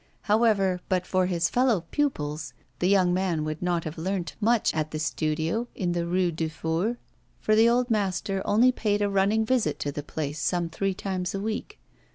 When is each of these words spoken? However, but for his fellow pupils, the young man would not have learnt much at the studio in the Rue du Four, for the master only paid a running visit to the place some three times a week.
However, 0.21 0.79
but 0.89 1.05
for 1.05 1.27
his 1.27 1.47
fellow 1.47 1.81
pupils, 1.91 2.53
the 2.79 2.87
young 2.89 3.13
man 3.13 3.43
would 3.45 3.61
not 3.61 3.83
have 3.83 3.99
learnt 3.99 4.35
much 4.41 4.73
at 4.73 4.89
the 4.89 4.97
studio 4.97 5.67
in 5.75 5.91
the 5.91 6.07
Rue 6.07 6.31
du 6.31 6.49
Four, 6.49 6.97
for 7.39 7.55
the 7.55 7.85
master 7.87 8.41
only 8.43 8.71
paid 8.71 9.03
a 9.03 9.09
running 9.11 9.45
visit 9.45 9.77
to 9.81 9.91
the 9.91 10.01
place 10.01 10.39
some 10.41 10.69
three 10.69 10.95
times 10.95 11.35
a 11.35 11.39
week. 11.39 11.79